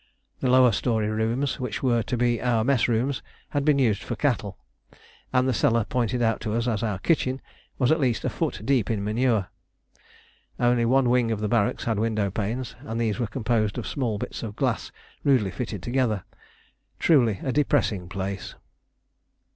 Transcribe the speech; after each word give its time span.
The 0.39 0.49
lower 0.49 0.71
storey 0.71 1.09
rooms, 1.09 1.59
which 1.59 1.83
were 1.83 2.01
to 2.01 2.17
be 2.17 2.41
our 2.41 2.63
mess 2.63 2.87
rooms, 2.87 3.21
had 3.49 3.63
been 3.63 3.77
used 3.77 4.01
for 4.01 4.15
cattle, 4.15 4.57
and 5.31 5.47
the 5.47 5.53
cellar 5.53 5.85
pointed 5.85 6.23
out 6.23 6.39
to 6.41 6.55
us 6.55 6.67
as 6.67 6.81
our 6.81 6.97
kitchen 6.97 7.39
was 7.77 7.91
at 7.91 7.99
least 7.99 8.25
a 8.25 8.29
foot 8.31 8.65
deep 8.65 8.89
in 8.89 9.03
manure. 9.03 9.49
Only 10.59 10.85
one 10.85 11.11
wing 11.11 11.29
of 11.31 11.39
the 11.39 11.47
barracks 11.47 11.83
had 11.83 11.99
window 11.99 12.31
panes, 12.31 12.75
and 12.79 12.99
these 12.99 13.19
were 13.19 13.27
composed 13.27 13.77
of 13.77 13.85
small 13.85 14.17
bits 14.17 14.41
of 14.41 14.55
glass 14.55 14.91
rudely 15.23 15.51
fitted 15.51 15.83
together. 15.83 16.23
Truly 16.97 17.39
a 17.43 17.51
depressing 17.51 18.09
place. 18.09 18.55